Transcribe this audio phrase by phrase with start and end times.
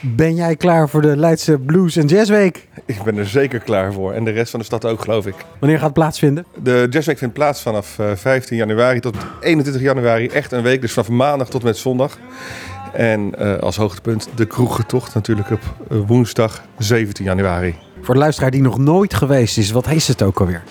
[0.00, 2.68] Ben jij klaar voor de Leidse Blues en Jazzweek?
[2.84, 4.12] Ik ben er zeker klaar voor.
[4.12, 5.34] En de rest van de stad ook, geloof ik.
[5.58, 6.46] Wanneer gaat het plaatsvinden?
[6.62, 10.26] De Jazzweek vindt plaats vanaf eh, 15 januari tot 21 januari.
[10.26, 12.18] Echt een week, dus vanaf maandag tot met zondag.
[12.92, 17.74] En eh, als hoogtepunt de kroegentocht natuurlijk op eh, woensdag 17 januari.
[18.02, 20.62] Voor de luisteraar die nog nooit geweest is, wat is het ook alweer?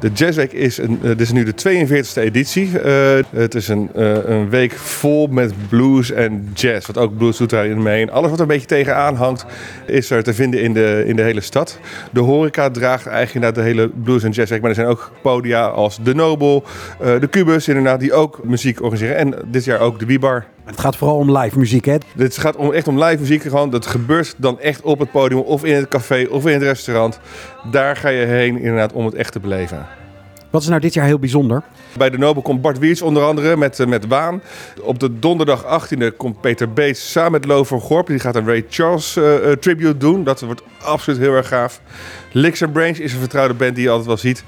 [0.00, 2.70] De Jazzweek is, een, uh, dit is nu de 42e editie.
[2.84, 6.86] Uh, het is een, uh, een week vol met blues en jazz.
[6.86, 8.02] Wat ook blues doet daarin mee.
[8.02, 9.46] En alles wat er een beetje tegenaan hangt,
[9.86, 11.78] is er te vinden in de, in de hele stad.
[12.12, 14.60] De horeca draagt eigenlijk naar de hele blues en jazzweek.
[14.60, 16.64] Maar er zijn ook podia als De Nobel,
[16.98, 19.16] de Cubus inderdaad, die ook muziek organiseren.
[19.16, 20.44] En dit jaar ook de Bibar.
[20.66, 21.96] Het gaat vooral om live muziek, hè?
[22.16, 23.42] Het gaat om, echt om live muziek.
[23.42, 26.62] Gewoon, dat gebeurt dan echt op het podium of in het café of in het
[26.62, 27.20] restaurant.
[27.70, 29.86] Daar ga je heen inderdaad om het echt te beleven.
[30.50, 31.62] Wat is nou dit jaar heel bijzonder?
[31.96, 34.42] Bij de Nobel komt Bart Wiers onder andere met, met Waan.
[34.82, 38.06] Op de donderdag 18e komt Peter Beets samen met Lo van Gorp.
[38.06, 40.24] Die gaat een Ray Charles uh, uh, tribute doen.
[40.24, 41.80] Dat wordt absoluut heel erg gaaf.
[42.32, 44.44] Licks and Brains is een vertrouwde band die je altijd wel ziet.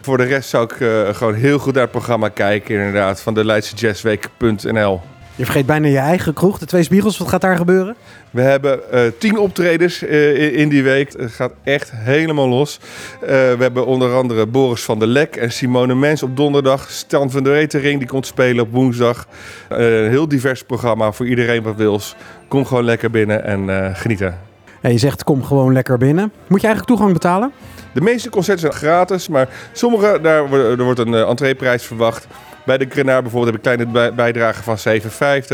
[0.00, 3.20] Voor de rest zou ik uh, gewoon heel goed naar het programma kijken inderdaad.
[3.20, 5.00] Van de LeidseJazzweek.nl
[5.34, 7.18] je vergeet bijna je eigen kroeg, de Twee Spiegels.
[7.18, 7.96] Wat gaat daar gebeuren?
[8.30, 11.12] We hebben uh, tien optredens uh, in die week.
[11.12, 12.78] Het gaat echt helemaal los.
[13.22, 16.90] Uh, we hebben onder andere Boris van der Lek en Simone Mens op donderdag.
[16.90, 19.26] Stan van der Retering die komt spelen op woensdag.
[19.68, 22.16] een heel divers programma voor iedereen wat wils.
[22.48, 24.51] Kom gewoon lekker binnen en genieten.
[24.82, 26.32] Ja, je zegt kom gewoon lekker binnen.
[26.46, 27.52] Moet je eigenlijk toegang betalen?
[27.94, 32.26] De meeste concerten zijn gratis, maar sommige, daar wordt een entreeprijs verwacht.
[32.64, 34.78] Bij de Grenaar bijvoorbeeld heb ik kleine bijdrage van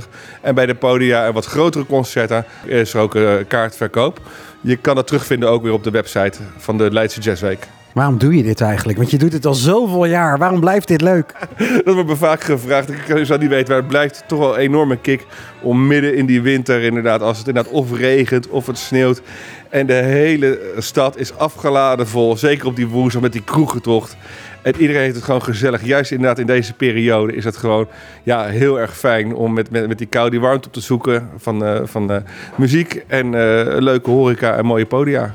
[0.00, 0.08] 7,50.
[0.40, 4.20] En bij de podia en wat grotere concerten is er ook een kaartverkoop.
[4.60, 7.66] Je kan dat terugvinden ook weer op de website van de Leidse Jazzweek.
[7.94, 8.98] Waarom doe je dit eigenlijk?
[8.98, 10.38] Want je doet het al zoveel jaar.
[10.38, 11.34] Waarom blijft dit leuk?
[11.84, 12.90] Dat wordt me vaak gevraagd.
[12.90, 15.26] Ik zou niet weten, maar het blijft toch wel een enorme kick
[15.62, 19.22] om midden in die winter inderdaad, als het inderdaad of regent of het sneeuwt.
[19.68, 24.16] En de hele stad is afgeladen vol, zeker op die woensdag met die kroegentocht.
[24.62, 25.84] En iedereen heeft het gewoon gezellig.
[25.84, 27.88] Juist inderdaad in deze periode is het gewoon
[28.22, 31.28] ja, heel erg fijn om met, met, met die kou die warmte op te zoeken
[31.36, 32.22] van, uh, van
[32.54, 33.32] muziek en uh,
[33.78, 35.34] leuke horeca en mooie podia.